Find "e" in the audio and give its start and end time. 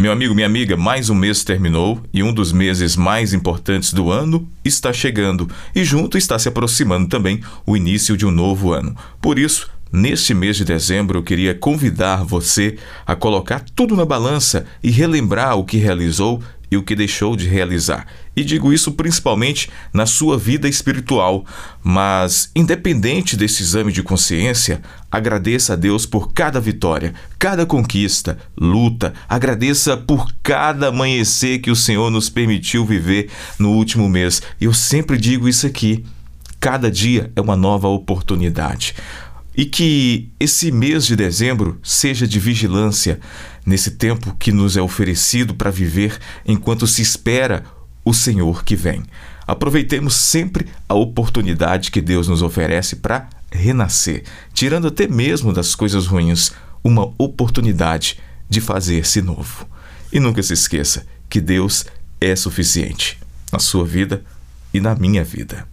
2.10-2.22, 5.74-5.84, 14.84-14.88, 16.70-16.76, 18.36-18.44, 39.56-39.64, 60.12-60.18, 64.72-64.80